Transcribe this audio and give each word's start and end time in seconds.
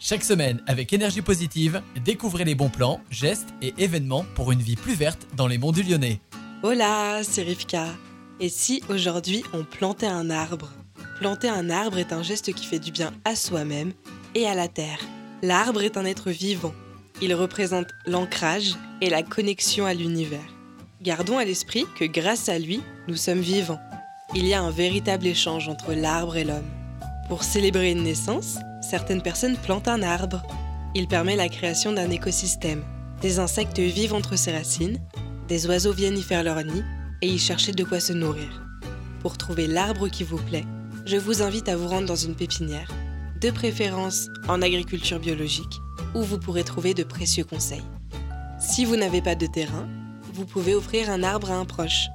Chaque 0.00 0.22
semaine, 0.22 0.62
avec 0.68 0.92
énergie 0.92 1.22
positive, 1.22 1.82
découvrez 2.04 2.44
les 2.44 2.54
bons 2.54 2.68
plans, 2.68 3.00
gestes 3.10 3.48
et 3.60 3.74
événements 3.78 4.24
pour 4.36 4.52
une 4.52 4.62
vie 4.62 4.76
plus 4.76 4.94
verte 4.94 5.26
dans 5.36 5.48
les 5.48 5.58
monts 5.58 5.72
du 5.72 5.82
Lyonnais. 5.82 6.20
Hola, 6.62 7.22
c'est 7.24 7.42
Rivka. 7.42 7.86
Et 8.38 8.48
si 8.48 8.80
aujourd'hui 8.88 9.42
on 9.52 9.64
plantait 9.64 10.06
un 10.06 10.30
arbre? 10.30 10.70
Planter 11.18 11.48
un 11.48 11.68
arbre 11.68 11.98
est 11.98 12.12
un 12.12 12.22
geste 12.22 12.52
qui 12.52 12.64
fait 12.64 12.78
du 12.78 12.92
bien 12.92 13.12
à 13.24 13.34
soi-même 13.34 13.92
et 14.36 14.46
à 14.46 14.54
la 14.54 14.68
terre. 14.68 15.00
L'arbre 15.42 15.82
est 15.82 15.96
un 15.96 16.04
être 16.04 16.30
vivant. 16.30 16.74
Il 17.20 17.34
représente 17.34 17.88
l'ancrage 18.06 18.76
et 19.00 19.10
la 19.10 19.24
connexion 19.24 19.84
à 19.84 19.94
l'univers. 19.94 20.54
Gardons 21.02 21.38
à 21.38 21.44
l'esprit 21.44 21.86
que 21.98 22.04
grâce 22.04 22.48
à 22.48 22.60
lui, 22.60 22.82
nous 23.08 23.16
sommes 23.16 23.40
vivants. 23.40 23.80
Il 24.36 24.46
y 24.46 24.54
a 24.54 24.62
un 24.62 24.70
véritable 24.70 25.26
échange 25.26 25.68
entre 25.68 25.92
l'arbre 25.92 26.36
et 26.36 26.44
l'homme. 26.44 26.70
Pour 27.28 27.42
célébrer 27.42 27.90
une 27.90 28.04
naissance, 28.04 28.58
certaines 28.88 29.20
personnes 29.20 29.56
plantent 29.56 29.88
un 29.88 30.02
arbre. 30.02 30.42
Il 30.94 31.08
permet 31.08 31.36
la 31.36 31.50
création 31.50 31.92
d'un 31.92 32.10
écosystème. 32.10 32.82
Des 33.20 33.38
insectes 33.38 33.78
vivent 33.78 34.14
entre 34.14 34.36
ses 34.36 34.52
racines, 34.52 34.98
des 35.46 35.66
oiseaux 35.66 35.92
viennent 35.92 36.16
y 36.16 36.22
faire 36.22 36.42
leur 36.42 36.62
nid 36.64 36.82
et 37.20 37.28
y 37.28 37.38
chercher 37.38 37.72
de 37.72 37.84
quoi 37.84 38.00
se 38.00 38.14
nourrir. 38.14 38.62
Pour 39.20 39.36
trouver 39.36 39.66
l'arbre 39.66 40.08
qui 40.08 40.24
vous 40.24 40.38
plaît, 40.38 40.64
je 41.04 41.16
vous 41.16 41.42
invite 41.42 41.68
à 41.68 41.76
vous 41.76 41.88
rendre 41.88 42.06
dans 42.06 42.16
une 42.16 42.34
pépinière, 42.34 42.90
de 43.40 43.50
préférence 43.50 44.28
en 44.48 44.62
agriculture 44.62 45.20
biologique, 45.20 45.80
où 46.14 46.22
vous 46.22 46.38
pourrez 46.38 46.64
trouver 46.64 46.94
de 46.94 47.04
précieux 47.04 47.44
conseils. 47.44 47.84
Si 48.58 48.86
vous 48.86 48.96
n'avez 48.96 49.20
pas 49.20 49.34
de 49.34 49.46
terrain, 49.46 49.86
vous 50.32 50.46
pouvez 50.46 50.74
offrir 50.74 51.10
un 51.10 51.22
arbre 51.22 51.50
à 51.50 51.56
un 51.56 51.64
proche. 51.66 52.08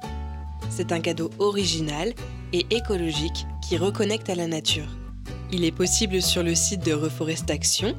C'est 0.70 0.90
un 0.90 1.00
cadeau 1.00 1.30
original 1.38 2.14
et 2.52 2.66
écologique 2.70 3.46
qui 3.66 3.76
reconnecte 3.76 4.28
à 4.28 4.34
la 4.34 4.48
nature. 4.48 5.03
Il 5.52 5.64
est 5.64 5.72
possible 5.72 6.20
sur 6.22 6.42
le 6.42 6.54
site 6.54 6.84
de 6.84 6.92
Reforestation 6.92 7.94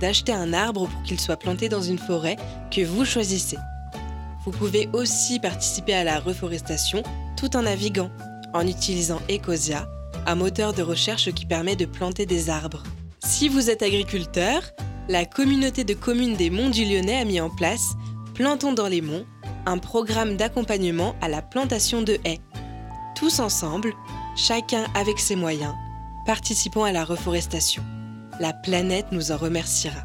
d'acheter 0.00 0.32
un 0.32 0.52
arbre 0.52 0.88
pour 0.88 1.02
qu'il 1.02 1.20
soit 1.20 1.36
planté 1.36 1.68
dans 1.68 1.82
une 1.82 1.98
forêt 1.98 2.36
que 2.70 2.84
vous 2.84 3.04
choisissez. 3.04 3.56
Vous 4.44 4.50
pouvez 4.50 4.88
aussi 4.92 5.40
participer 5.40 5.94
à 5.94 6.04
la 6.04 6.20
reforestation 6.20 7.02
tout 7.36 7.56
en 7.56 7.62
naviguant, 7.62 8.10
en 8.54 8.66
utilisant 8.66 9.20
Ecosia, 9.30 9.88
un 10.26 10.34
moteur 10.34 10.72
de 10.72 10.82
recherche 10.82 11.32
qui 11.32 11.46
permet 11.46 11.76
de 11.76 11.84
planter 11.84 12.26
des 12.26 12.50
arbres. 12.50 12.82
Si 13.24 13.48
vous 13.48 13.70
êtes 13.70 13.82
agriculteur, 13.82 14.62
la 15.08 15.24
communauté 15.24 15.84
de 15.84 15.94
communes 15.94 16.36
des 16.36 16.50
Monts 16.50 16.70
du 16.70 16.84
Lyonnais 16.84 17.20
a 17.20 17.24
mis 17.24 17.40
en 17.40 17.50
place 17.50 17.94
Plantons 18.34 18.72
dans 18.72 18.88
les 18.88 19.00
monts, 19.00 19.24
un 19.66 19.78
programme 19.78 20.36
d'accompagnement 20.36 21.16
à 21.20 21.28
la 21.28 21.42
plantation 21.42 22.02
de 22.02 22.18
haies. 22.24 22.40
Tous 23.14 23.40
ensemble, 23.40 23.94
chacun 24.36 24.84
avec 24.94 25.18
ses 25.18 25.36
moyens, 25.36 25.74
participons 26.26 26.82
à 26.82 26.92
la 26.92 27.04
reforestation. 27.04 27.84
La 28.40 28.52
planète 28.52 29.06
nous 29.12 29.30
en 29.30 29.36
remerciera. 29.36 30.00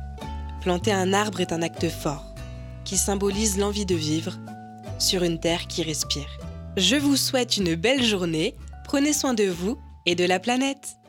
Planter 0.61 0.93
un 0.93 1.13
arbre 1.13 1.41
est 1.41 1.51
un 1.51 1.63
acte 1.63 1.89
fort, 1.89 2.35
qui 2.85 2.95
symbolise 2.95 3.57
l'envie 3.57 3.87
de 3.87 3.95
vivre 3.95 4.37
sur 4.99 5.23
une 5.23 5.39
terre 5.39 5.65
qui 5.65 5.81
respire. 5.81 6.29
Je 6.77 6.95
vous 6.95 7.17
souhaite 7.17 7.57
une 7.57 7.73
belle 7.73 8.03
journée, 8.03 8.55
prenez 8.85 9.13
soin 9.13 9.33
de 9.33 9.45
vous 9.45 9.77
et 10.05 10.13
de 10.13 10.23
la 10.23 10.39
planète. 10.39 11.00